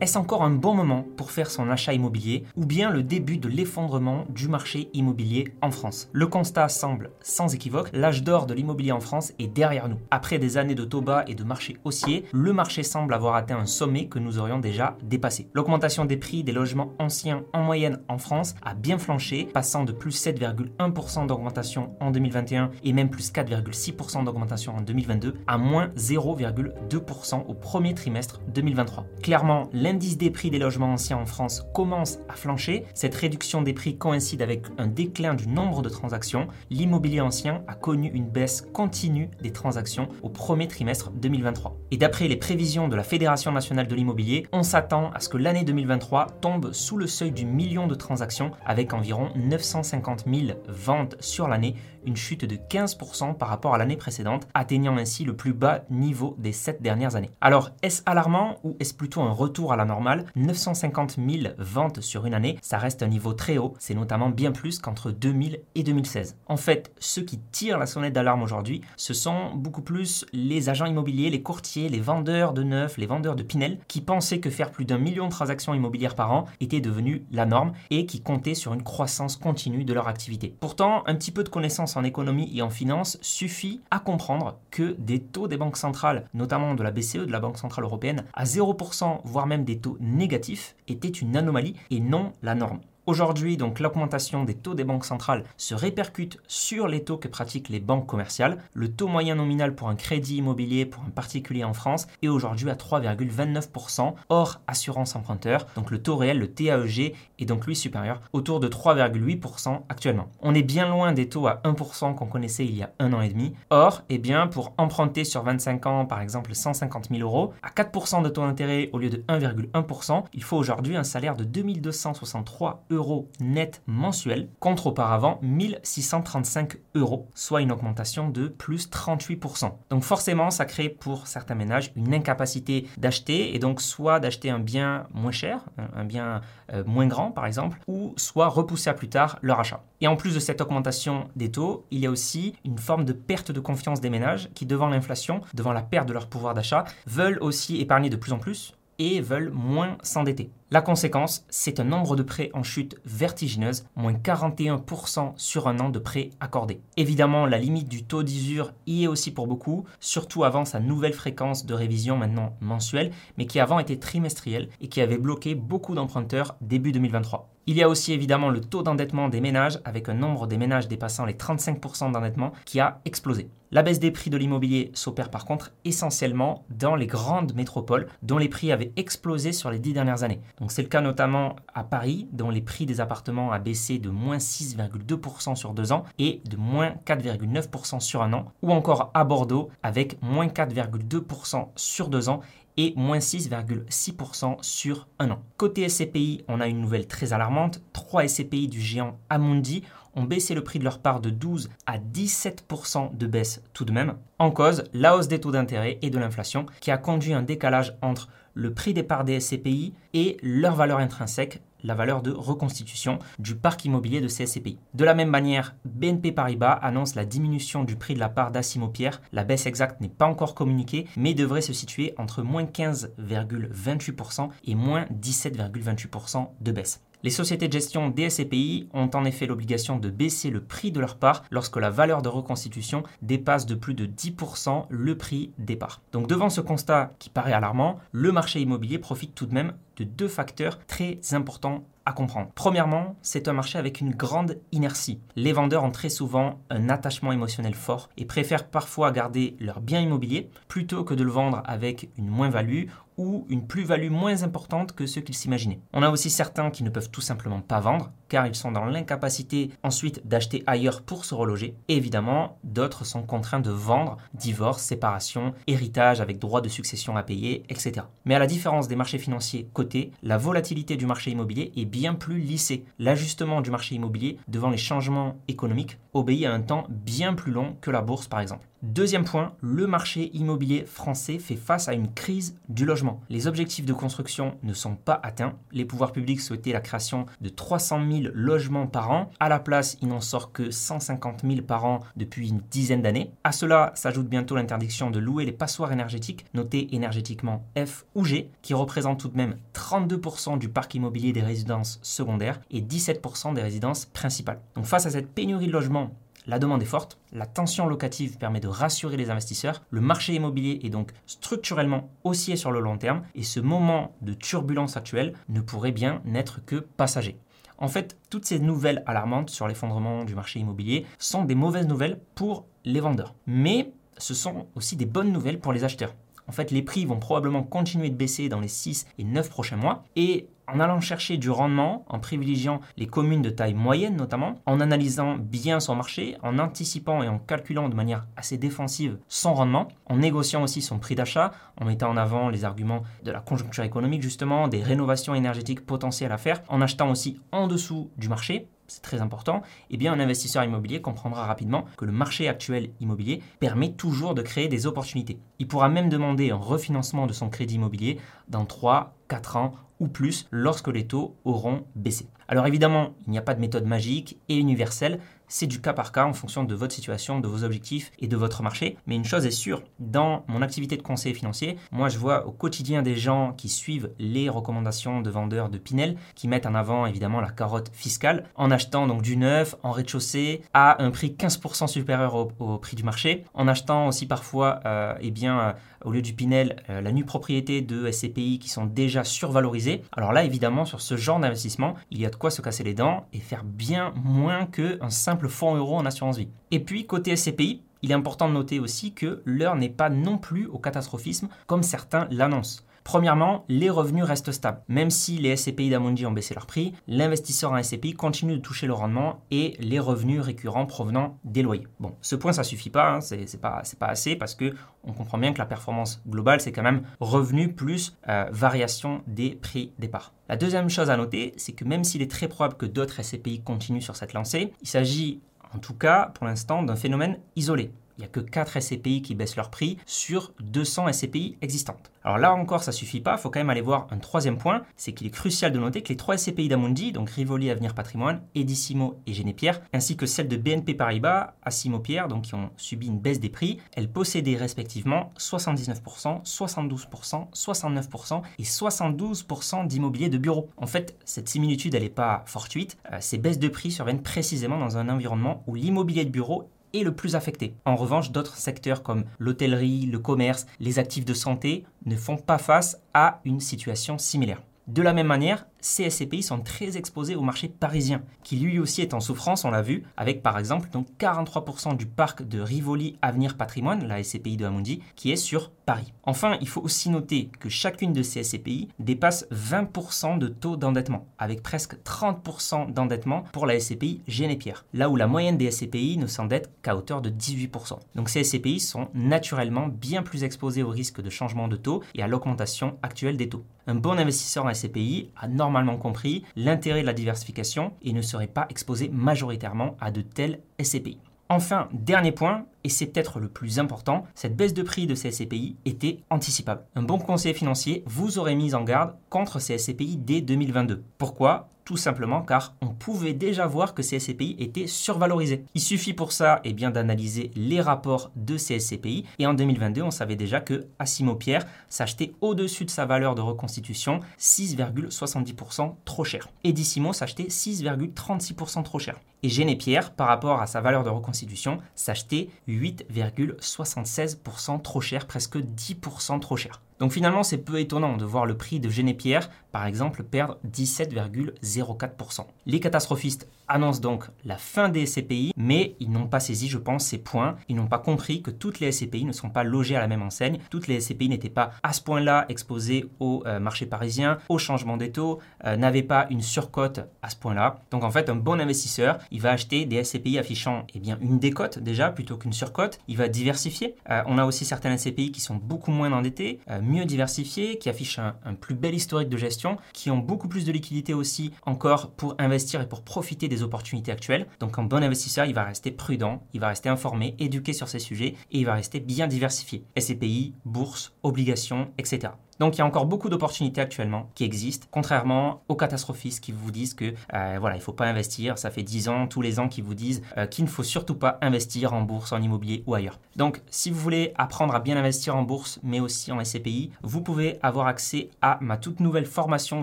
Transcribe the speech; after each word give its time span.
Est-ce 0.00 0.16
encore 0.16 0.44
un 0.44 0.50
bon 0.50 0.74
moment 0.74 1.04
pour 1.18 1.30
faire 1.30 1.50
son 1.50 1.68
achat 1.68 1.92
immobilier 1.92 2.44
ou 2.56 2.64
bien 2.64 2.88
le 2.88 3.02
début 3.02 3.36
de 3.36 3.48
l'effondrement 3.48 4.24
du 4.30 4.48
marché 4.48 4.88
immobilier 4.94 5.52
en 5.60 5.70
France? 5.70 6.08
Le 6.14 6.26
constat 6.26 6.70
semble 6.70 7.10
sans 7.20 7.54
équivoque, 7.54 7.90
l'âge 7.92 8.22
d'or 8.22 8.46
de 8.46 8.54
l'immobilier 8.54 8.92
en 8.92 9.00
France 9.00 9.34
est 9.38 9.46
derrière 9.46 9.90
nous. 9.90 9.98
Après 10.10 10.38
des 10.38 10.56
années 10.56 10.74
de 10.74 10.86
taux 10.86 11.02
bas 11.02 11.24
et 11.26 11.34
de 11.34 11.44
marché 11.44 11.76
haussier, 11.84 12.24
le 12.32 12.54
marché 12.54 12.82
semble 12.82 13.12
avoir 13.12 13.34
atteint 13.34 13.58
un 13.58 13.66
sommet 13.66 14.06
que 14.06 14.18
nous 14.18 14.38
aurions 14.38 14.58
déjà 14.58 14.96
dépassé. 15.02 15.50
L'augmentation 15.52 16.06
des 16.06 16.16
prix 16.16 16.44
des 16.44 16.52
logements 16.52 16.94
anciens 16.98 17.44
en 17.52 17.62
moyenne 17.62 18.00
en 18.08 18.16
France 18.16 18.54
a 18.62 18.72
bien 18.72 18.96
flanché, 18.96 19.50
passant 19.52 19.84
de 19.84 19.92
plus 19.92 20.18
7,1% 20.18 21.26
d'augmentation 21.26 21.94
en 22.00 22.10
2021 22.10 22.70
et 22.84 22.94
même 22.94 23.10
plus 23.10 23.30
4,6% 23.30 24.24
d'augmentation 24.24 24.76
en 24.76 24.80
2022 24.80 25.34
à 25.46 25.58
moins 25.58 25.88
0,2% 25.88 27.44
au 27.46 27.52
premier 27.52 27.92
trimestre 27.92 28.40
2023. 28.48 29.04
Clairement, 29.22 29.68
l'indice 29.90 30.16
des 30.16 30.30
prix 30.30 30.50
des 30.50 30.60
logements 30.60 30.92
anciens 30.92 31.16
en 31.16 31.26
France 31.26 31.66
commence 31.74 32.20
à 32.28 32.34
flancher. 32.34 32.84
Cette 32.94 33.16
réduction 33.16 33.60
des 33.60 33.72
prix 33.72 33.98
coïncide 33.98 34.40
avec 34.40 34.62
un 34.78 34.86
déclin 34.86 35.34
du 35.34 35.48
nombre 35.48 35.82
de 35.82 35.88
transactions. 35.88 36.46
L'immobilier 36.70 37.20
ancien 37.20 37.64
a 37.66 37.74
connu 37.74 38.08
une 38.14 38.28
baisse 38.28 38.64
continue 38.72 39.30
des 39.42 39.50
transactions 39.50 40.06
au 40.22 40.28
premier 40.28 40.68
trimestre 40.68 41.10
2023. 41.10 41.76
Et 41.90 41.96
d'après 41.96 42.28
les 42.28 42.36
prévisions 42.36 42.86
de 42.86 42.94
la 42.94 43.02
Fédération 43.02 43.50
nationale 43.50 43.88
de 43.88 43.94
l'immobilier, 43.96 44.46
on 44.52 44.62
s'attend 44.62 45.10
à 45.10 45.18
ce 45.18 45.28
que 45.28 45.38
l'année 45.38 45.64
2023 45.64 46.38
tombe 46.40 46.72
sous 46.72 46.96
le 46.96 47.08
seuil 47.08 47.32
du 47.32 47.44
million 47.44 47.88
de 47.88 47.96
transactions 47.96 48.52
avec 48.64 48.92
environ 48.92 49.30
950 49.34 50.24
000 50.32 50.56
ventes 50.68 51.16
sur 51.18 51.48
l'année, 51.48 51.74
une 52.04 52.16
chute 52.16 52.44
de 52.44 52.56
15% 52.56 53.36
par 53.36 53.48
rapport 53.48 53.74
à 53.74 53.78
l'année 53.78 53.96
précédente, 53.96 54.46
atteignant 54.54 54.96
ainsi 54.96 55.24
le 55.24 55.36
plus 55.36 55.52
bas 55.52 55.82
niveau 55.90 56.36
des 56.38 56.52
7 56.52 56.82
dernières 56.82 57.16
années. 57.16 57.30
Alors, 57.40 57.70
est-ce 57.82 58.02
alarmant 58.06 58.56
ou 58.64 58.76
est-ce 58.80 58.94
plutôt 58.94 59.22
un 59.22 59.32
retour 59.32 59.72
à 59.72 59.76
la 59.76 59.84
normale? 59.84 60.26
950 60.36 61.16
000 61.16 61.54
ventes 61.58 62.00
sur 62.00 62.26
une 62.26 62.34
année, 62.34 62.58
ça 62.62 62.78
reste 62.78 63.02
un 63.02 63.08
niveau 63.08 63.32
très 63.32 63.58
haut, 63.58 63.74
c'est 63.78 63.94
notamment 63.94 64.28
bien 64.28 64.52
plus 64.52 64.78
qu'entre 64.78 65.10
2000 65.10 65.60
et 65.74 65.82
2016. 65.82 66.36
En 66.46 66.56
fait, 66.56 66.92
ceux 66.98 67.22
qui 67.22 67.38
tirent 67.38 67.78
la 67.78 67.86
sonnette 67.86 68.12
d'alarme 68.12 68.42
aujourd'hui, 68.42 68.80
ce 68.96 69.14
sont 69.14 69.54
beaucoup 69.54 69.82
plus 69.82 70.24
les 70.32 70.68
agents 70.68 70.86
immobiliers, 70.86 71.30
les 71.30 71.42
courtiers, 71.42 71.88
les 71.88 72.00
vendeurs 72.00 72.52
de 72.52 72.62
neufs, 72.62 72.96
les 72.96 73.06
vendeurs 73.06 73.36
de 73.36 73.42
Pinel, 73.42 73.78
qui 73.88 74.00
pensaient 74.00 74.40
que 74.40 74.50
faire 74.50 74.70
plus 74.70 74.84
d'un 74.84 74.98
million 74.98 75.26
de 75.26 75.30
transactions 75.30 75.74
immobilières 75.74 76.14
par 76.14 76.32
an 76.32 76.46
était 76.60 76.80
devenu 76.80 77.24
la 77.30 77.46
norme 77.46 77.72
et 77.90 78.06
qui 78.06 78.20
comptaient 78.22 78.54
sur 78.54 78.74
une 78.74 78.82
croissance 78.82 79.36
continue 79.36 79.84
de 79.84 79.92
leur 79.92 80.08
activité. 80.08 80.54
Pourtant, 80.60 81.02
un 81.06 81.14
petit 81.14 81.30
peu 81.30 81.44
de 81.44 81.48
connaissance 81.48 81.89
en 81.96 82.04
économie 82.04 82.50
et 82.54 82.62
en 82.62 82.70
finance 82.70 83.18
suffit 83.20 83.80
à 83.90 83.98
comprendre 83.98 84.58
que 84.70 84.94
des 84.98 85.20
taux 85.20 85.48
des 85.48 85.56
banques 85.56 85.76
centrales, 85.76 86.26
notamment 86.34 86.74
de 86.74 86.82
la 86.82 86.90
BCE, 86.90 87.26
de 87.26 87.32
la 87.32 87.40
Banque 87.40 87.58
Centrale 87.58 87.84
Européenne, 87.84 88.24
à 88.34 88.44
0%, 88.44 89.20
voire 89.24 89.46
même 89.46 89.64
des 89.64 89.78
taux 89.78 89.96
négatifs, 90.00 90.74
étaient 90.88 91.08
une 91.08 91.36
anomalie 91.36 91.74
et 91.90 92.00
non 92.00 92.32
la 92.42 92.54
norme. 92.54 92.80
Aujourd'hui, 93.10 93.56
donc 93.56 93.80
l'augmentation 93.80 94.44
des 94.44 94.54
taux 94.54 94.74
des 94.74 94.84
banques 94.84 95.04
centrales 95.04 95.42
se 95.56 95.74
répercute 95.74 96.38
sur 96.46 96.86
les 96.86 97.02
taux 97.02 97.16
que 97.16 97.26
pratiquent 97.26 97.68
les 97.68 97.80
banques 97.80 98.06
commerciales. 98.06 98.58
Le 98.72 98.88
taux 98.88 99.08
moyen 99.08 99.34
nominal 99.34 99.74
pour 99.74 99.88
un 99.88 99.96
crédit 99.96 100.36
immobilier 100.36 100.86
pour 100.86 101.02
un 101.02 101.10
particulier 101.10 101.64
en 101.64 101.74
France 101.74 102.06
est 102.22 102.28
aujourd'hui 102.28 102.70
à 102.70 102.76
3,29% 102.76 104.14
hors 104.28 104.60
assurance 104.68 105.16
emprunteur. 105.16 105.66
Donc 105.74 105.90
le 105.90 106.00
taux 106.00 106.14
réel, 106.16 106.38
le 106.38 106.52
TAEG, 106.52 107.16
est 107.40 107.44
donc 107.46 107.66
lui 107.66 107.74
supérieur, 107.74 108.20
autour 108.32 108.60
de 108.60 108.68
3,8% 108.68 109.80
actuellement. 109.88 110.28
On 110.40 110.54
est 110.54 110.62
bien 110.62 110.88
loin 110.88 111.10
des 111.10 111.28
taux 111.28 111.48
à 111.48 111.60
1% 111.64 112.14
qu'on 112.14 112.26
connaissait 112.26 112.64
il 112.64 112.76
y 112.76 112.84
a 112.84 112.92
un 113.00 113.12
an 113.12 113.22
et 113.22 113.30
demi. 113.30 113.54
Or, 113.70 114.04
eh 114.08 114.18
bien, 114.18 114.46
pour 114.46 114.72
emprunter 114.78 115.24
sur 115.24 115.42
25 115.42 115.84
ans, 115.86 116.06
par 116.06 116.20
exemple 116.20 116.54
150 116.54 117.08
000 117.10 117.22
euros, 117.22 117.54
à 117.64 117.70
4% 117.70 118.22
de 118.22 118.28
taux 118.28 118.42
d'intérêt 118.42 118.88
au 118.92 118.98
lieu 118.98 119.10
de 119.10 119.24
1,1%, 119.28 120.26
il 120.32 120.44
faut 120.44 120.56
aujourd'hui 120.56 120.94
un 120.94 121.02
salaire 121.02 121.34
de 121.34 121.42
2263 121.42 122.84
euros 122.90 122.99
net 123.40 123.82
mensuel 123.86 124.48
contre 124.58 124.88
auparavant 124.88 125.38
1635 125.42 126.76
euros, 126.94 127.28
soit 127.34 127.60
une 127.60 127.72
augmentation 127.72 128.28
de 128.28 128.48
plus 128.48 128.88
38%. 128.88 129.72
Donc 129.90 130.02
forcément, 130.02 130.50
ça 130.50 130.64
crée 130.64 130.88
pour 130.88 131.26
certains 131.26 131.54
ménages 131.54 131.92
une 131.96 132.14
incapacité 132.14 132.86
d'acheter 132.98 133.54
et 133.54 133.58
donc 133.58 133.80
soit 133.80 134.20
d'acheter 134.20 134.50
un 134.50 134.58
bien 134.58 135.06
moins 135.14 135.32
cher, 135.32 135.64
un 135.94 136.04
bien 136.04 136.40
euh, 136.72 136.84
moins 136.84 137.06
grand 137.06 137.30
par 137.30 137.46
exemple, 137.46 137.78
ou 137.86 138.14
soit 138.16 138.48
repousser 138.48 138.90
à 138.90 138.94
plus 138.94 139.08
tard 139.08 139.38
leur 139.42 139.60
achat. 139.60 139.82
Et 140.00 140.06
en 140.06 140.16
plus 140.16 140.34
de 140.34 140.40
cette 140.40 140.60
augmentation 140.60 141.28
des 141.36 141.50
taux, 141.50 141.86
il 141.90 142.00
y 142.00 142.06
a 142.06 142.10
aussi 142.10 142.54
une 142.64 142.78
forme 142.78 143.04
de 143.04 143.12
perte 143.12 143.52
de 143.52 143.60
confiance 143.60 144.00
des 144.00 144.10
ménages 144.10 144.50
qui, 144.54 144.66
devant 144.66 144.88
l'inflation, 144.88 145.42
devant 145.54 145.72
la 145.72 145.82
perte 145.82 146.08
de 146.08 146.12
leur 146.12 146.28
pouvoir 146.28 146.54
d'achat, 146.54 146.84
veulent 147.06 147.38
aussi 147.40 147.80
épargner 147.80 148.10
de 148.10 148.16
plus 148.16 148.32
en 148.32 148.38
plus 148.38 148.74
et 148.98 149.20
veulent 149.20 149.50
moins 149.50 149.96
s'endetter. 150.02 150.50
La 150.72 150.82
conséquence, 150.82 151.44
c'est 151.48 151.80
un 151.80 151.84
nombre 151.84 152.14
de 152.14 152.22
prêts 152.22 152.50
en 152.54 152.62
chute 152.62 152.94
vertigineuse, 153.04 153.86
moins 153.96 154.12
41% 154.12 155.32
sur 155.34 155.66
un 155.66 155.80
an 155.80 155.88
de 155.88 155.98
prêts 155.98 156.30
accordés. 156.38 156.80
Évidemment, 156.96 157.44
la 157.44 157.58
limite 157.58 157.88
du 157.88 158.04
taux 158.04 158.22
d'usure 158.22 158.70
y 158.86 159.02
est 159.02 159.08
aussi 159.08 159.32
pour 159.32 159.48
beaucoup, 159.48 159.84
surtout 159.98 160.44
avant 160.44 160.64
sa 160.64 160.78
nouvelle 160.78 161.12
fréquence 161.12 161.66
de 161.66 161.74
révision 161.74 162.16
maintenant 162.16 162.56
mensuelle, 162.60 163.10
mais 163.36 163.46
qui 163.46 163.58
avant 163.58 163.80
était 163.80 163.98
trimestrielle 163.98 164.68
et 164.80 164.86
qui 164.86 165.00
avait 165.00 165.18
bloqué 165.18 165.56
beaucoup 165.56 165.96
d'emprunteurs 165.96 166.54
début 166.60 166.92
2023. 166.92 167.50
Il 167.66 167.76
y 167.76 167.82
a 167.82 167.88
aussi 167.88 168.12
évidemment 168.12 168.48
le 168.48 168.60
taux 168.60 168.82
d'endettement 168.82 169.28
des 169.28 169.40
ménages, 169.40 169.80
avec 169.84 170.08
un 170.08 170.14
nombre 170.14 170.46
des 170.46 170.56
ménages 170.56 170.88
dépassant 170.88 171.26
les 171.26 171.34
35% 171.34 172.10
d'endettement 172.10 172.52
qui 172.64 172.80
a 172.80 173.00
explosé. 173.04 173.48
La 173.70 173.82
baisse 173.82 174.00
des 174.00 174.10
prix 174.10 174.30
de 174.30 174.36
l'immobilier 174.36 174.90
s'opère 174.94 175.30
par 175.30 175.44
contre 175.44 175.70
essentiellement 175.84 176.64
dans 176.70 176.96
les 176.96 177.06
grandes 177.06 177.54
métropoles 177.54 178.08
dont 178.22 178.38
les 178.38 178.48
prix 178.48 178.72
avaient 178.72 178.92
explosé 178.96 179.52
sur 179.52 179.70
les 179.70 179.78
dix 179.78 179.92
dernières 179.92 180.24
années. 180.24 180.40
Donc 180.60 180.72
c'est 180.72 180.82
le 180.82 180.88
cas 180.88 181.00
notamment 181.00 181.56
à 181.74 181.84
Paris 181.84 182.28
dont 182.32 182.50
les 182.50 182.60
prix 182.60 182.84
des 182.84 183.00
appartements 183.00 183.50
a 183.50 183.58
baissé 183.58 183.98
de 183.98 184.10
moins 184.10 184.36
6,2% 184.36 185.56
sur 185.56 185.72
deux 185.72 185.90
ans 185.92 186.04
et 186.18 186.42
de 186.48 186.56
moins 186.56 186.94
4,9% 187.06 188.00
sur 188.00 188.22
un 188.22 188.32
an, 188.34 188.52
ou 188.62 188.70
encore 188.70 189.10
à 189.14 189.24
Bordeaux 189.24 189.70
avec 189.82 190.20
moins 190.22 190.48
4,2% 190.48 191.68
sur 191.76 192.08
deux 192.08 192.28
ans 192.28 192.40
et 192.76 192.92
moins 192.96 193.18
6,6% 193.18 194.62
sur 194.62 195.08
un 195.18 195.30
an. 195.30 195.42
Côté 195.56 195.88
SCPI, 195.88 196.44
on 196.48 196.60
a 196.60 196.68
une 196.68 196.80
nouvelle 196.80 197.06
très 197.06 197.32
alarmante. 197.32 197.82
Trois 197.92 198.26
SCPI 198.26 198.68
du 198.68 198.80
géant 198.80 199.18
Amundi 199.28 199.82
ont 200.14 200.24
baissé 200.24 200.54
le 200.54 200.64
prix 200.64 200.78
de 200.78 200.84
leur 200.84 200.98
part 200.98 201.20
de 201.20 201.30
12 201.30 201.68
à 201.86 201.98
17% 201.98 203.16
de 203.16 203.26
baisse 203.26 203.62
tout 203.72 203.84
de 203.84 203.92
même. 203.92 204.14
En 204.38 204.50
cause, 204.50 204.84
la 204.92 205.16
hausse 205.16 205.28
des 205.28 205.40
taux 205.40 205.50
d'intérêt 205.50 205.98
et 206.02 206.10
de 206.10 206.18
l'inflation 206.18 206.66
qui 206.80 206.90
a 206.90 206.98
conduit 206.98 207.32
un 207.32 207.42
décalage 207.42 207.96
entre 208.02 208.28
le 208.54 208.74
prix 208.74 208.94
des 208.94 209.02
parts 209.02 209.24
des 209.24 209.38
SCPI 209.38 209.94
et 210.14 210.36
leur 210.42 210.74
valeur 210.74 210.98
intrinsèque, 210.98 211.62
la 211.82 211.94
valeur 211.94 212.22
de 212.22 212.30
reconstitution 212.30 213.18
du 213.38 213.54
parc 213.54 213.84
immobilier 213.84 214.20
de 214.20 214.28
ces 214.28 214.46
SCPI. 214.46 214.78
De 214.94 215.04
la 215.04 215.14
même 215.14 215.30
manière, 215.30 215.74
BNP 215.84 216.32
Paribas 216.32 216.72
annonce 216.72 217.14
la 217.14 217.24
diminution 217.24 217.84
du 217.84 217.96
prix 217.96 218.14
de 218.14 218.20
la 218.20 218.28
part 218.28 218.50
d'Assimo 218.50 218.88
Pierre. 218.88 219.20
La 219.32 219.44
baisse 219.44 219.66
exacte 219.66 220.00
n'est 220.00 220.08
pas 220.08 220.26
encore 220.26 220.54
communiquée, 220.54 221.06
mais 221.16 221.34
devrait 221.34 221.62
se 221.62 221.72
situer 221.72 222.14
entre 222.18 222.42
moins 222.42 222.64
15,28% 222.64 224.50
et 224.64 224.74
moins 224.74 225.06
17,28% 225.22 226.48
de 226.60 226.72
baisse. 226.72 227.02
Les 227.22 227.30
sociétés 227.30 227.68
de 227.68 227.72
gestion 227.72 228.08
des 228.08 228.30
SCPI 228.30 228.88
ont 228.94 229.10
en 229.12 229.26
effet 229.26 229.46
l'obligation 229.46 229.98
de 229.98 230.08
baisser 230.08 230.48
le 230.48 230.62
prix 230.62 230.90
de 230.90 231.00
leur 231.00 231.16
part 231.16 231.44
lorsque 231.50 231.76
la 231.76 231.90
valeur 231.90 232.22
de 232.22 232.28
reconstitution 232.28 233.02
dépasse 233.20 233.66
de 233.66 233.74
plus 233.74 233.92
de 233.92 234.06
10% 234.06 234.86
le 234.88 235.18
prix 235.18 235.52
départ. 235.58 236.00
Donc 236.12 236.28
devant 236.28 236.48
ce 236.48 236.62
constat 236.62 237.12
qui 237.18 237.28
paraît 237.28 237.52
alarmant, 237.52 237.98
le 238.12 238.32
marché 238.32 238.60
immobilier 238.60 238.98
profite 238.98 239.34
tout 239.34 239.44
de 239.44 239.52
même 239.52 239.74
de 240.00 240.04
deux 240.04 240.28
facteurs 240.28 240.78
très 240.86 241.20
importants 241.32 241.84
à 242.06 242.12
comprendre. 242.12 242.50
Premièrement, 242.54 243.16
c'est 243.20 243.48
un 243.48 243.52
marché 243.52 243.78
avec 243.78 244.00
une 244.00 244.14
grande 244.14 244.58
inertie. 244.72 245.20
Les 245.36 245.52
vendeurs 245.52 245.84
ont 245.84 245.90
très 245.90 246.08
souvent 246.08 246.58
un 246.70 246.88
attachement 246.88 247.32
émotionnel 247.32 247.74
fort 247.74 248.08
et 248.16 248.24
préfèrent 248.24 248.66
parfois 248.66 249.12
garder 249.12 249.56
leur 249.60 249.80
bien 249.80 250.00
immobilier 250.00 250.48
plutôt 250.68 251.04
que 251.04 251.12
de 251.12 251.22
le 251.22 251.30
vendre 251.30 251.62
avec 251.66 252.08
une 252.16 252.28
moins-value 252.28 252.86
ou 253.18 253.44
une 253.50 253.66
plus-value 253.66 254.10
moins 254.10 254.42
importante 254.42 254.92
que 254.92 255.06
ce 255.06 255.20
qu'ils 255.20 255.34
s'imaginaient. 255.34 255.80
On 255.92 256.02
a 256.02 256.08
aussi 256.08 256.30
certains 256.30 256.70
qui 256.70 256.82
ne 256.82 256.90
peuvent 256.90 257.10
tout 257.10 257.20
simplement 257.20 257.60
pas 257.60 257.80
vendre 257.80 258.10
car 258.30 258.46
ils 258.46 258.54
sont 258.54 258.72
dans 258.72 258.86
l'incapacité 258.86 259.70
ensuite 259.82 260.26
d'acheter 260.26 260.62
ailleurs 260.66 261.02
pour 261.02 261.26
se 261.26 261.34
reloger. 261.34 261.74
Et 261.88 261.96
évidemment, 261.96 262.56
d'autres 262.64 263.04
sont 263.04 263.22
contraints 263.22 263.60
de 263.60 263.70
vendre, 263.70 264.16
divorce, 264.32 264.82
séparation, 264.82 265.52
héritage 265.66 266.22
avec 266.22 266.38
droit 266.38 266.62
de 266.62 266.70
succession 266.70 267.18
à 267.18 267.22
payer, 267.22 267.64
etc. 267.68 268.06
Mais 268.24 268.34
à 268.34 268.38
la 268.38 268.46
différence 268.46 268.88
des 268.88 268.96
marchés 268.96 269.18
financiers 269.18 269.68
cotés, 269.74 270.12
la 270.22 270.38
volatilité 270.38 270.96
du 270.96 271.04
marché 271.04 271.30
immobilier 271.32 271.72
est 271.76 271.84
bien 271.84 272.14
plus 272.14 272.38
lissée. 272.38 272.84
L'ajustement 272.98 273.60
du 273.60 273.70
marché 273.70 273.96
immobilier 273.96 274.38
devant 274.48 274.70
les 274.70 274.78
changements 274.78 275.36
économiques 275.48 275.98
obéit 276.14 276.46
à 276.46 276.52
un 276.54 276.60
temps 276.60 276.86
bien 276.88 277.34
plus 277.34 277.52
long 277.52 277.76
que 277.80 277.90
la 277.90 278.00
bourse 278.00 278.28
par 278.28 278.40
exemple. 278.40 278.69
Deuxième 278.82 279.24
point, 279.24 279.52
le 279.60 279.86
marché 279.86 280.30
immobilier 280.34 280.86
français 280.86 281.38
fait 281.38 281.56
face 281.56 281.86
à 281.88 281.92
une 281.92 282.14
crise 282.14 282.56
du 282.70 282.86
logement. 282.86 283.20
Les 283.28 283.46
objectifs 283.46 283.84
de 283.84 283.92
construction 283.92 284.56
ne 284.62 284.72
sont 284.72 284.94
pas 284.94 285.20
atteints. 285.22 285.58
Les 285.70 285.84
pouvoirs 285.84 286.12
publics 286.12 286.40
souhaitaient 286.40 286.72
la 286.72 286.80
création 286.80 287.26
de 287.42 287.50
300 287.50 288.00
000 288.10 288.32
logements 288.32 288.86
par 288.86 289.10
an. 289.10 289.30
À 289.38 289.50
la 289.50 289.58
place, 289.58 289.98
il 290.00 290.08
n'en 290.08 290.22
sort 290.22 290.52
que 290.52 290.70
150 290.70 291.42
000 291.46 291.60
par 291.60 291.84
an 291.84 292.00
depuis 292.16 292.48
une 292.48 292.62
dizaine 292.70 293.02
d'années. 293.02 293.30
À 293.44 293.52
cela 293.52 293.92
s'ajoute 293.94 294.30
bientôt 294.30 294.56
l'interdiction 294.56 295.10
de 295.10 295.18
louer 295.18 295.44
les 295.44 295.52
passoires 295.52 295.92
énergétiques, 295.92 296.46
notées 296.54 296.94
énergétiquement 296.94 297.66
F 297.76 298.06
ou 298.14 298.24
G, 298.24 298.50
qui 298.62 298.72
représentent 298.72 299.20
tout 299.20 299.28
de 299.28 299.36
même 299.36 299.56
32% 299.74 300.58
du 300.58 300.70
parc 300.70 300.94
immobilier 300.94 301.34
des 301.34 301.42
résidences 301.42 301.98
secondaires 302.00 302.62
et 302.70 302.80
17% 302.80 303.52
des 303.52 303.62
résidences 303.62 304.06
principales. 304.06 304.62
Donc 304.74 304.86
face 304.86 305.04
à 305.04 305.10
cette 305.10 305.30
pénurie 305.34 305.66
de 305.66 305.72
logements 305.72 306.12
la 306.50 306.58
demande 306.58 306.82
est 306.82 306.86
forte, 306.86 307.16
la 307.32 307.46
tension 307.46 307.86
locative 307.86 308.36
permet 308.36 308.58
de 308.58 308.66
rassurer 308.66 309.16
les 309.16 309.30
investisseurs, 309.30 309.82
le 309.90 310.00
marché 310.00 310.34
immobilier 310.34 310.80
est 310.82 310.90
donc 310.90 311.12
structurellement 311.24 312.10
haussier 312.24 312.56
sur 312.56 312.72
le 312.72 312.80
long 312.80 312.98
terme 312.98 313.22
et 313.36 313.44
ce 313.44 313.60
moment 313.60 314.16
de 314.20 314.34
turbulence 314.34 314.96
actuelle 314.96 315.34
ne 315.48 315.60
pourrait 315.60 315.92
bien 315.92 316.20
n'être 316.24 316.58
que 316.66 316.74
passager. 316.74 317.38
En 317.78 317.86
fait, 317.86 318.18
toutes 318.30 318.46
ces 318.46 318.58
nouvelles 318.58 319.04
alarmantes 319.06 319.48
sur 319.48 319.68
l'effondrement 319.68 320.24
du 320.24 320.34
marché 320.34 320.58
immobilier 320.58 321.06
sont 321.20 321.44
des 321.44 321.54
mauvaises 321.54 321.86
nouvelles 321.86 322.18
pour 322.34 322.66
les 322.84 322.98
vendeurs. 322.98 323.36
Mais 323.46 323.92
ce 324.18 324.34
sont 324.34 324.66
aussi 324.74 324.96
des 324.96 325.06
bonnes 325.06 325.30
nouvelles 325.30 325.60
pour 325.60 325.72
les 325.72 325.84
acheteurs. 325.84 326.16
En 326.50 326.52
fait, 326.52 326.72
les 326.72 326.82
prix 326.82 327.04
vont 327.04 327.20
probablement 327.20 327.62
continuer 327.62 328.10
de 328.10 328.16
baisser 328.16 328.48
dans 328.48 328.58
les 328.58 328.66
6 328.66 329.06
et 329.18 329.22
9 329.22 329.48
prochains 329.50 329.76
mois. 329.76 330.02
Et 330.16 330.48
en 330.66 330.80
allant 330.80 331.00
chercher 331.00 331.36
du 331.36 331.48
rendement, 331.48 332.04
en 332.08 332.18
privilégiant 332.18 332.80
les 332.96 333.06
communes 333.06 333.40
de 333.40 333.50
taille 333.50 333.74
moyenne 333.74 334.16
notamment, 334.16 334.56
en 334.66 334.80
analysant 334.80 335.36
bien 335.36 335.78
son 335.78 335.94
marché, 335.94 336.36
en 336.42 336.58
anticipant 336.58 337.22
et 337.22 337.28
en 337.28 337.38
calculant 337.38 337.88
de 337.88 337.94
manière 337.94 338.26
assez 338.36 338.58
défensive 338.58 339.18
son 339.28 339.54
rendement, 339.54 339.86
en 340.06 340.16
négociant 340.16 340.64
aussi 340.64 340.82
son 340.82 340.98
prix 340.98 341.14
d'achat, 341.14 341.52
en 341.80 341.84
mettant 341.84 342.10
en 342.10 342.16
avant 342.16 342.48
les 342.48 342.64
arguments 342.64 343.04
de 343.22 343.30
la 343.30 343.40
conjoncture 343.40 343.84
économique 343.84 344.22
justement, 344.22 344.66
des 344.66 344.82
rénovations 344.82 345.36
énergétiques 345.36 345.86
potentielles 345.86 346.32
à 346.32 346.38
faire, 346.38 346.62
en 346.66 346.80
achetant 346.80 347.12
aussi 347.12 347.40
en 347.52 347.68
dessous 347.68 348.10
du 348.16 348.28
marché, 348.28 348.66
c'est 348.90 349.02
très 349.02 349.20
important, 349.20 349.62
eh 349.90 349.96
bien 349.96 350.12
un 350.12 350.18
investisseur 350.18 350.64
immobilier 350.64 351.00
comprendra 351.00 351.46
rapidement 351.46 351.84
que 351.96 352.04
le 352.04 352.10
marché 352.10 352.48
actuel 352.48 352.90
immobilier 353.00 353.40
permet 353.60 353.92
toujours 353.92 354.34
de 354.34 354.42
créer 354.42 354.66
des 354.66 354.86
opportunités. 354.86 355.38
Il 355.60 355.68
pourra 355.68 355.88
même 355.88 356.08
demander 356.08 356.50
un 356.50 356.56
refinancement 356.56 357.28
de 357.28 357.32
son 357.32 357.48
crédit 357.48 357.76
immobilier 357.76 358.18
dans 358.48 358.64
3, 358.64 359.14
4 359.28 359.56
ans 359.56 359.74
ou 360.00 360.08
plus 360.08 360.48
lorsque 360.50 360.88
les 360.88 361.06
taux 361.06 361.36
auront 361.44 361.84
baissé. 361.94 362.26
Alors 362.48 362.66
évidemment, 362.66 363.14
il 363.26 363.30
n'y 363.30 363.38
a 363.38 363.42
pas 363.42 363.54
de 363.54 363.60
méthode 363.60 363.86
magique 363.86 364.40
et 364.48 364.56
universelle, 364.56 365.20
c'est 365.50 365.66
du 365.66 365.82
cas 365.82 365.92
par 365.92 366.12
cas 366.12 366.24
en 366.24 366.32
fonction 366.32 366.64
de 366.64 366.74
votre 366.74 366.94
situation, 366.94 367.40
de 367.40 367.48
vos 367.48 367.64
objectifs 367.64 368.10
et 368.18 368.28
de 368.28 368.36
votre 368.36 368.62
marché. 368.62 368.96
Mais 369.06 369.16
une 369.16 369.24
chose 369.24 369.44
est 369.44 369.50
sûre, 369.50 369.82
dans 369.98 370.44
mon 370.48 370.62
activité 370.62 370.96
de 370.96 371.02
conseiller 371.02 371.34
financier, 371.34 371.76
moi 371.92 372.08
je 372.08 372.16
vois 372.16 372.46
au 372.46 372.52
quotidien 372.52 373.02
des 373.02 373.16
gens 373.16 373.52
qui 373.52 373.68
suivent 373.68 374.10
les 374.18 374.48
recommandations 374.48 375.20
de 375.20 375.28
vendeurs 375.30 375.68
de 375.68 375.76
Pinel, 375.76 376.16
qui 376.34 376.48
mettent 376.48 376.66
en 376.66 376.74
avant 376.74 377.04
évidemment 377.04 377.40
la 377.40 377.50
carotte 377.50 377.90
fiscale, 377.92 378.44
en 378.54 378.70
achetant 378.70 379.06
donc 379.06 379.22
du 379.22 379.36
neuf 379.36 379.74
en 379.82 379.90
rez-de-chaussée 379.90 380.62
à 380.72 381.02
un 381.02 381.10
prix 381.10 381.36
15% 381.38 381.88
supérieur 381.88 382.34
au, 382.34 382.78
prix 382.78 382.96
du 382.96 383.02
marché, 383.02 383.44
en 383.54 383.68
achetant 383.68 384.06
aussi 384.06 384.26
parfois, 384.26 384.80
euh, 384.86 385.14
eh 385.20 385.30
bien, 385.30 385.60
euh, 385.60 385.72
au 386.04 386.12
lieu 386.12 386.22
du 386.22 386.32
Pinel, 386.32 386.76
euh, 386.88 387.00
la 387.00 387.12
nue 387.12 387.24
propriété 387.24 387.82
de 387.82 388.10
SCPI 388.10 388.58
qui 388.58 388.68
sont 388.68 388.86
déjà 388.86 389.24
survalorisées. 389.24 390.02
Alors 390.16 390.32
là, 390.32 390.44
évidemment, 390.44 390.84
sur 390.84 391.00
ce 391.00 391.16
genre 391.16 391.40
d'investissement, 391.40 391.94
il 392.10 392.20
y 392.20 392.26
a 392.26 392.30
de 392.30 392.36
quoi 392.36 392.50
se 392.50 392.62
casser 392.62 392.84
les 392.84 392.94
dents 392.94 393.26
et 393.32 393.40
faire 393.40 393.64
bien 393.64 394.12
moins 394.16 394.66
qu'un 394.66 395.10
simple 395.10 395.39
fonds 395.48 395.76
euro 395.76 395.96
en 395.96 396.06
assurance 396.06 396.38
vie. 396.38 396.48
Et 396.70 396.80
puis, 396.80 397.06
côté 397.06 397.34
SCPI, 397.36 397.82
il 398.02 398.10
est 398.10 398.14
important 398.14 398.48
de 398.48 398.54
noter 398.54 398.80
aussi 398.80 399.12
que 399.12 399.42
l'heure 399.44 399.76
n'est 399.76 399.88
pas 399.88 400.08
non 400.08 400.38
plus 400.38 400.66
au 400.66 400.78
catastrophisme 400.78 401.48
comme 401.66 401.82
certains 401.82 402.26
l'annoncent. 402.30 402.82
Premièrement, 403.04 403.64
les 403.68 403.90
revenus 403.90 404.24
restent 404.24 404.52
stables. 404.52 404.82
Même 404.88 405.10
si 405.10 405.38
les 405.38 405.56
SCPI 405.56 405.90
d'Amundi 405.90 406.26
ont 406.26 406.32
baissé 406.32 406.54
leur 406.54 406.66
prix, 406.66 406.92
l'investisseur 407.08 407.72
en 407.72 407.82
SCPI 407.82 408.14
continue 408.14 408.56
de 408.56 408.60
toucher 408.60 408.86
le 408.86 408.92
rendement 408.92 409.42
et 409.50 409.76
les 409.80 409.98
revenus 409.98 410.40
récurrents 410.40 410.86
provenant 410.86 411.38
des 411.44 411.62
loyers. 411.62 411.88
Bon, 411.98 412.14
ce 412.20 412.36
point, 412.36 412.52
ça 412.52 412.64
suffit 412.64 412.90
pas, 412.90 413.14
hein, 413.14 413.20
c'est 413.20 413.60
pas, 413.60 413.82
pas 413.98 414.06
assez 414.06 414.36
parce 414.36 414.54
que 414.54 414.74
on 415.04 415.12
comprend 415.12 415.38
bien 415.38 415.52
que 415.52 415.58
la 415.58 415.66
performance 415.66 416.22
globale, 416.28 416.60
c'est 416.60 416.72
quand 416.72 416.82
même 416.82 417.02
revenu 417.20 417.72
plus 417.72 418.16
euh, 418.28 418.46
variation 418.50 419.22
des 419.26 419.50
prix 419.50 419.92
départ. 419.98 420.32
La 420.48 420.56
deuxième 420.56 420.90
chose 420.90 421.10
à 421.10 421.16
noter, 421.16 421.54
c'est 421.56 421.72
que 421.72 421.84
même 421.84 422.04
s'il 422.04 422.22
est 422.22 422.30
très 422.30 422.48
probable 422.48 422.76
que 422.76 422.86
d'autres 422.86 423.22
SCPI 423.22 423.62
continuent 423.62 424.00
sur 424.00 424.16
cette 424.16 424.34
lancée, 424.34 424.72
il 424.82 424.88
s'agit 424.88 425.40
en 425.74 425.78
tout 425.78 425.94
cas 425.94 426.32
pour 426.34 426.46
l'instant 426.46 426.82
d'un 426.82 426.96
phénomène 426.96 427.38
isolé. 427.56 427.92
Il 428.20 428.24
n'y 428.24 428.26
a 428.26 428.32
que 428.32 428.40
4 428.40 428.80
SCPI 428.80 429.22
qui 429.22 429.34
baissent 429.34 429.56
leur 429.56 429.70
prix 429.70 429.96
sur 430.04 430.52
200 430.60 431.10
SCPI 431.10 431.56
existantes. 431.62 432.10
Alors 432.22 432.36
là 432.36 432.52
encore, 432.52 432.82
ça 432.82 432.92
suffit 432.92 433.20
pas, 433.20 433.36
il 433.38 433.40
faut 433.40 433.48
quand 433.48 433.60
même 433.60 433.70
aller 433.70 433.80
voir 433.80 434.08
un 434.10 434.18
troisième 434.18 434.58
point, 434.58 434.82
c'est 434.98 435.12
qu'il 435.12 435.26
est 435.26 435.30
crucial 435.30 435.72
de 435.72 435.78
noter 435.78 436.02
que 436.02 436.10
les 436.10 436.18
3 436.18 436.36
SCPI 436.36 436.68
d'Amundi, 436.68 437.12
donc 437.12 437.30
Rivoli 437.30 437.70
Avenir 437.70 437.94
Patrimoine, 437.94 438.42
Edissimo 438.54 439.18
et 439.26 439.32
Génépierre, 439.32 439.80
ainsi 439.94 440.18
que 440.18 440.26
celles 440.26 440.48
de 440.48 440.58
BNP 440.58 440.92
Paribas, 440.92 441.54
Assimo 441.62 441.98
Pierre, 441.98 442.28
donc 442.28 442.42
qui 442.42 442.54
ont 442.54 442.68
subi 442.76 443.06
une 443.06 443.18
baisse 443.18 443.40
des 443.40 443.48
prix, 443.48 443.78
elles 443.92 444.12
possédaient 444.12 444.56
respectivement 444.56 445.32
79%, 445.38 446.44
72%, 446.44 447.50
69% 447.54 448.42
et 448.58 448.64
72% 448.64 449.86
d'immobilier 449.86 450.28
de 450.28 450.36
bureau. 450.36 450.68
En 450.76 450.86
fait, 450.86 451.16
cette 451.24 451.48
similitude, 451.48 451.94
elle 451.94 452.02
n'est 452.02 452.10
pas 452.10 452.42
fortuite. 452.44 452.98
Euh, 453.10 453.16
ces 453.20 453.38
baisses 453.38 453.58
de 453.58 453.68
prix 453.68 453.90
surviennent 453.90 454.22
précisément 454.22 454.78
dans 454.78 454.98
un 454.98 455.08
environnement 455.08 455.62
où 455.66 455.74
l'immobilier 455.74 456.26
de 456.26 456.30
bureau 456.30 456.68
est 456.92 457.02
le 457.02 457.14
plus 457.14 457.36
affecté. 457.36 457.74
En 457.84 457.96
revanche, 457.96 458.32
d'autres 458.32 458.56
secteurs 458.56 459.02
comme 459.02 459.24
l'hôtellerie, 459.38 460.06
le 460.06 460.18
commerce, 460.18 460.66
les 460.78 460.98
actifs 460.98 461.24
de 461.24 461.34
santé 461.34 461.84
ne 462.06 462.16
font 462.16 462.36
pas 462.36 462.58
face 462.58 463.00
à 463.14 463.40
une 463.44 463.60
situation 463.60 464.18
similaire. 464.18 464.62
De 464.86 465.02
la 465.02 465.12
même 465.12 465.28
manière, 465.28 465.66
ces 465.80 466.08
SCPI 466.08 466.42
sont 466.42 466.60
très 466.60 466.96
exposés 466.96 467.34
au 467.34 467.42
marché 467.42 467.68
parisien, 467.68 468.22
qui 468.42 468.56
lui 468.56 468.78
aussi 468.78 469.02
est 469.02 469.14
en 469.14 469.20
souffrance, 469.20 469.64
on 469.64 469.70
l'a 469.70 469.82
vu, 469.82 470.04
avec 470.16 470.42
par 470.42 470.58
exemple 470.58 470.90
donc 470.90 471.06
43% 471.18 471.96
du 471.96 472.06
parc 472.06 472.46
de 472.46 472.60
Rivoli 472.60 473.16
Avenir 473.22 473.56
Patrimoine, 473.56 474.06
la 474.06 474.22
SCPI 474.22 474.56
de 474.56 474.66
Amundi, 474.66 475.02
qui 475.16 475.30
est 475.30 475.36
sur 475.36 475.70
Paris. 475.86 476.12
Enfin, 476.24 476.56
il 476.60 476.68
faut 476.68 476.80
aussi 476.82 477.10
noter 477.10 477.50
que 477.58 477.68
chacune 477.68 478.12
de 478.12 478.22
ces 478.22 478.44
SCPI 478.44 478.88
dépasse 478.98 479.46
20% 479.52 480.38
de 480.38 480.48
taux 480.48 480.76
d'endettement, 480.76 481.26
avec 481.38 481.62
presque 481.62 481.96
30% 482.04 482.92
d'endettement 482.92 483.44
pour 483.52 483.66
la 483.66 483.78
SCPI 483.78 484.22
Génépierre, 484.28 484.84
là 484.94 485.08
où 485.08 485.16
la 485.16 485.26
moyenne 485.26 485.58
des 485.58 485.70
SCPI 485.70 486.16
ne 486.18 486.26
s'endette 486.26 486.70
qu'à 486.82 486.96
hauteur 486.96 487.22
de 487.22 487.30
18%. 487.30 487.98
Donc 488.14 488.28
ces 488.28 488.44
SCPI 488.44 488.80
sont 488.80 489.08
naturellement 489.14 489.88
bien 489.88 490.22
plus 490.22 490.44
exposés 490.44 490.82
au 490.82 490.90
risque 490.90 491.20
de 491.20 491.30
changement 491.30 491.68
de 491.68 491.76
taux 491.76 492.02
et 492.14 492.22
à 492.22 492.28
l'augmentation 492.28 492.98
actuelle 493.02 493.36
des 493.36 493.48
taux. 493.48 493.64
Un 493.86 493.94
bon 493.94 494.18
investisseur 494.18 494.66
en 494.66 494.74
SCPI 494.74 495.30
a 495.36 495.48
normalement 495.48 495.69
normalement 495.70 495.98
compris 495.98 496.42
l'intérêt 496.56 497.02
de 497.02 497.06
la 497.06 497.12
diversification 497.12 497.92
et 498.02 498.12
ne 498.12 498.22
serait 498.22 498.48
pas 498.48 498.66
exposé 498.70 499.08
majoritairement 499.08 499.96
à 500.00 500.10
de 500.10 500.20
tels 500.20 500.58
SCPI. 500.82 501.18
Enfin, 501.48 501.88
dernier 501.92 502.32
point, 502.32 502.66
et 502.82 502.88
c'est 502.88 503.06
peut-être 503.06 503.38
le 503.38 503.48
plus 503.48 503.78
important, 503.78 504.26
cette 504.34 504.56
baisse 504.56 504.74
de 504.74 504.82
prix 504.82 505.06
de 505.06 505.14
ces 505.14 505.30
SCPI 505.30 505.76
était 505.84 506.18
anticipable. 506.28 506.82
Un 506.96 507.02
bon 507.02 507.18
conseiller 507.18 507.54
financier 507.54 508.02
vous 508.06 508.38
aurait 508.38 508.56
mis 508.56 508.74
en 508.74 508.82
garde 508.82 509.14
contre 509.28 509.60
ces 509.60 509.78
SCPI 509.78 510.16
dès 510.16 510.40
2022. 510.40 511.04
Pourquoi? 511.18 511.68
Tout 511.90 511.96
simplement 511.96 512.42
car 512.42 512.76
on 512.82 512.86
pouvait 512.86 513.32
déjà 513.32 513.66
voir 513.66 513.94
que 513.94 514.02
ces 514.04 514.20
SCPI 514.20 514.54
étaient 514.60 514.86
survalorisés. 514.86 515.64
Il 515.74 515.80
suffit 515.80 516.12
pour 516.12 516.30
ça 516.30 516.60
eh 516.62 516.72
d'analyser 516.72 517.50
les 517.56 517.80
rapports 517.80 518.30
de 518.36 518.56
ces 518.56 518.78
SCPI 518.78 519.26
et 519.40 519.46
en 519.48 519.54
2022 519.54 520.02
on 520.02 520.12
savait 520.12 520.36
déjà 520.36 520.60
que 520.60 520.86
Assimo 521.00 521.34
Pierre 521.34 521.66
s'achetait 521.88 522.30
au-dessus 522.42 522.84
de 522.84 522.90
sa 522.90 523.06
valeur 523.06 523.34
de 523.34 523.40
reconstitution 523.40 524.20
6,70% 524.38 525.96
trop 526.04 526.22
cher. 526.22 526.48
Et 526.62 526.72
Dissimo 526.72 527.12
s'achetait 527.12 527.48
6,36% 527.48 528.84
trop 528.84 529.00
cher. 529.00 529.18
Et 529.42 529.48
Pierre, 529.74 530.12
par 530.12 530.28
rapport 530.28 530.62
à 530.62 530.68
sa 530.68 530.80
valeur 530.80 531.02
de 531.02 531.10
reconstitution, 531.10 531.78
s'achetait 531.96 532.50
8,76% 532.68 534.80
trop 534.80 535.00
cher, 535.00 535.26
presque 535.26 535.56
10% 535.56 536.38
trop 536.38 536.56
cher. 536.56 536.80
Donc 537.00 537.12
finalement, 537.12 537.42
c'est 537.42 537.58
peu 537.58 537.80
étonnant 537.80 538.16
de 538.16 538.24
voir 538.24 538.46
le 538.46 538.56
prix 538.56 538.78
de 538.78 538.90
Génépierre, 538.90 539.50
par 539.72 539.86
exemple, 539.86 540.22
perdre 540.22 540.58
17,04%. 540.70 542.46
Les 542.66 542.78
catastrophistes 542.78 543.48
annoncent 543.68 544.00
donc 544.00 544.24
la 544.44 544.56
fin 544.56 544.88
des 544.88 545.06
SCPI, 545.06 545.52
mais 545.56 545.94
ils 546.00 546.10
n'ont 546.10 546.26
pas 546.26 546.40
saisi, 546.40 546.68
je 546.68 546.78
pense, 546.78 547.06
ces 547.06 547.18
points. 547.18 547.56
Ils 547.68 547.76
n'ont 547.76 547.86
pas 547.86 547.98
compris 547.98 548.42
que 548.42 548.50
toutes 548.50 548.80
les 548.80 548.90
SCPI 548.92 549.24
ne 549.24 549.32
sont 549.32 549.48
pas 549.48 549.62
logées 549.64 549.96
à 549.96 550.00
la 550.00 550.08
même 550.08 550.22
enseigne. 550.22 550.58
Toutes 550.70 550.88
les 550.88 551.00
SCPI 551.00 551.28
n'étaient 551.28 551.48
pas 551.48 551.70
à 551.82 551.92
ce 551.92 552.02
point-là 552.02 552.46
exposées 552.48 553.06
au 553.20 553.42
euh, 553.46 553.60
marché 553.60 553.86
parisien, 553.86 554.38
au 554.48 554.58
changement 554.58 554.96
des 554.96 555.12
taux, 555.12 555.38
euh, 555.64 555.76
n'avaient 555.76 556.02
pas 556.02 556.26
une 556.30 556.42
surcote 556.42 557.00
à 557.22 557.30
ce 557.30 557.36
point-là. 557.36 557.80
Donc 557.90 558.02
en 558.04 558.10
fait, 558.10 558.28
un 558.28 558.34
bon 558.34 558.60
investisseur, 558.60 559.18
il 559.30 559.40
va 559.40 559.52
acheter 559.52 559.86
des 559.86 560.02
SCPI 560.02 560.38
affichant 560.38 560.86
eh 560.94 560.98
bien, 560.98 561.16
une 561.20 561.38
décote 561.38 561.78
déjà 561.78 562.10
plutôt 562.10 562.36
qu'une 562.36 562.52
surcote. 562.52 562.98
Il 563.08 563.16
va 563.16 563.28
diversifier. 563.28 563.94
Euh, 564.10 564.22
on 564.26 564.36
a 564.36 564.44
aussi 564.44 564.64
certaines 564.64 564.98
SCPI 564.98 565.30
qui 565.30 565.40
sont 565.40 565.54
beaucoup 565.54 565.92
moins 565.92 566.12
endettées, 566.12 566.60
mieux 566.90 567.04
diversifiés, 567.04 567.78
qui 567.78 567.88
affichent 567.88 568.18
un, 568.18 568.54
plus 568.54 568.74
bel 568.74 568.94
historique 568.94 569.28
de 569.28 569.36
gestion, 569.36 569.78
qui 569.92 570.10
ont 570.10 570.18
beaucoup 570.18 570.48
plus 570.48 570.64
de 570.64 570.72
liquidité 570.72 571.14
aussi 571.14 571.52
encore 571.64 572.10
pour 572.10 572.34
investir 572.38 572.80
et 572.80 572.88
pour 572.88 573.02
profiter 573.02 573.48
des 573.48 573.62
opportunités 573.62 574.12
actuelles. 574.12 574.46
Donc 574.58 574.78
un 574.78 574.82
bon 574.82 575.02
investisseur, 575.02 575.46
il 575.46 575.54
va 575.54 575.64
rester 575.64 575.90
prudent, 575.90 576.42
il 576.52 576.60
va 576.60 576.68
rester 576.68 576.88
informé, 576.88 577.34
éduqué 577.38 577.72
sur 577.72 577.88
ces 577.88 577.98
sujets 577.98 578.34
et 578.50 578.58
il 578.58 578.66
va 578.66 578.74
rester 578.74 579.00
bien 579.00 579.26
diversifié. 579.26 579.84
SCPI, 579.98 580.54
bourse, 580.64 581.14
obligations, 581.22 581.92
etc. 581.96 582.32
Donc 582.60 582.76
il 582.76 582.80
y 582.80 582.82
a 582.82 582.86
encore 582.86 583.06
beaucoup 583.06 583.30
d'opportunités 583.30 583.80
actuellement 583.80 584.28
qui 584.34 584.44
existent, 584.44 584.86
contrairement 584.90 585.62
aux 585.68 585.76
catastrophistes 585.76 586.44
qui 586.44 586.52
vous 586.52 586.70
disent 586.70 586.92
que 586.92 587.14
euh, 587.32 587.56
voilà, 587.58 587.76
il 587.76 587.78
ne 587.78 587.82
faut 587.82 587.94
pas 587.94 588.04
investir. 588.04 588.58
Ça 588.58 588.70
fait 588.70 588.82
10 588.82 589.08
ans, 589.08 589.26
tous 589.26 589.40
les 589.40 589.58
ans, 589.58 589.66
qui 589.66 589.80
vous 589.80 589.94
disent 589.94 590.20
euh, 590.36 590.44
qu'il 590.44 590.66
ne 590.66 590.68
faut 590.68 590.82
surtout 590.82 591.14
pas 591.14 591.38
investir 591.40 591.94
en 591.94 592.02
bourse, 592.02 592.32
en 592.32 592.42
immobilier 592.42 592.84
ou 592.86 592.94
ailleurs. 592.94 593.18
Donc 593.34 593.62
si 593.70 593.90
vous 593.90 593.98
voulez 593.98 594.34
apprendre 594.36 594.74
à 594.74 594.80
bien 594.80 594.98
investir 594.98 595.36
en 595.36 595.42
bourse, 595.42 595.80
mais 595.82 596.00
aussi 596.00 596.32
en 596.32 596.44
SCPI, 596.44 596.90
vous 597.02 597.22
pouvez 597.22 597.58
avoir 597.62 597.86
accès 597.86 598.28
à 598.42 598.58
ma 598.60 598.76
toute 598.76 599.00
nouvelle 599.00 599.24
formation 599.24 599.82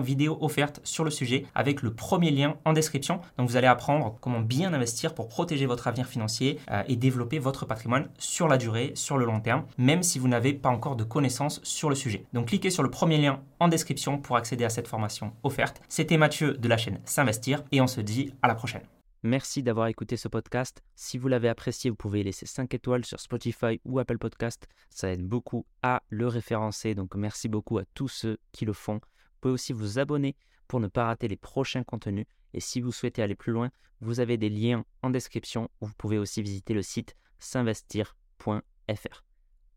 vidéo 0.00 0.38
offerte 0.40 0.80
sur 0.84 1.02
le 1.02 1.10
sujet 1.10 1.46
avec 1.56 1.82
le 1.82 1.92
premier 1.92 2.30
lien 2.30 2.54
en 2.64 2.74
description. 2.74 3.20
Donc 3.38 3.48
vous 3.48 3.56
allez 3.56 3.66
apprendre 3.66 4.16
comment 4.20 4.38
bien 4.38 4.72
investir 4.72 5.14
pour 5.14 5.26
protéger 5.26 5.66
votre 5.66 5.88
avenir 5.88 6.06
financier 6.06 6.60
euh, 6.70 6.84
et 6.86 6.94
développer 6.94 7.40
votre 7.40 7.66
patrimoine 7.66 8.06
sur 8.18 8.46
la 8.46 8.56
durée, 8.56 8.92
sur 8.94 9.18
le 9.18 9.24
long 9.24 9.40
terme, 9.40 9.64
même 9.78 10.04
si 10.04 10.20
vous 10.20 10.28
n'avez 10.28 10.52
pas 10.52 10.68
encore 10.68 10.94
de 10.94 11.02
connaissances 11.02 11.60
sur 11.64 11.88
le 11.88 11.96
sujet. 11.96 12.24
Donc 12.32 12.52
sur 12.70 12.82
le 12.82 12.90
premier 12.90 13.18
lien 13.18 13.42
en 13.60 13.68
description 13.68 14.18
pour 14.18 14.36
accéder 14.36 14.64
à 14.64 14.70
cette 14.70 14.88
formation 14.88 15.32
offerte. 15.42 15.80
C'était 15.88 16.16
Mathieu 16.16 16.54
de 16.54 16.68
la 16.68 16.76
chaîne 16.76 17.00
S'investir 17.04 17.62
et 17.72 17.80
on 17.80 17.86
se 17.86 18.00
dit 18.00 18.34
à 18.42 18.48
la 18.48 18.54
prochaine. 18.54 18.82
Merci 19.24 19.64
d'avoir 19.64 19.88
écouté 19.88 20.16
ce 20.16 20.28
podcast. 20.28 20.82
Si 20.94 21.18
vous 21.18 21.26
l'avez 21.26 21.48
apprécié, 21.48 21.90
vous 21.90 21.96
pouvez 21.96 22.22
laisser 22.22 22.46
5 22.46 22.72
étoiles 22.72 23.04
sur 23.04 23.18
Spotify 23.18 23.80
ou 23.84 23.98
Apple 23.98 24.18
Podcast. 24.18 24.68
Ça 24.90 25.10
aide 25.10 25.24
beaucoup 25.24 25.66
à 25.82 26.02
le 26.08 26.28
référencer. 26.28 26.94
Donc 26.94 27.16
merci 27.16 27.48
beaucoup 27.48 27.78
à 27.78 27.84
tous 27.94 28.08
ceux 28.08 28.38
qui 28.52 28.64
le 28.64 28.72
font. 28.72 28.94
Vous 28.94 29.38
pouvez 29.40 29.54
aussi 29.54 29.72
vous 29.72 29.98
abonner 29.98 30.36
pour 30.68 30.78
ne 30.78 30.86
pas 30.86 31.06
rater 31.06 31.26
les 31.26 31.36
prochains 31.36 31.82
contenus. 31.82 32.26
Et 32.54 32.60
si 32.60 32.80
vous 32.80 32.92
souhaitez 32.92 33.22
aller 33.22 33.34
plus 33.34 33.52
loin, 33.52 33.70
vous 34.00 34.20
avez 34.20 34.36
des 34.36 34.50
liens 34.50 34.84
en 35.02 35.10
description 35.10 35.68
où 35.80 35.86
vous 35.86 35.94
pouvez 35.98 36.18
aussi 36.18 36.40
visiter 36.40 36.72
le 36.72 36.82
site 36.82 37.16
s'investir.fr. 37.40 39.24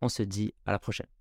On 0.02 0.10
se 0.10 0.24
dit 0.24 0.54
à 0.66 0.72
la 0.72 0.80
prochaine. 0.80 1.12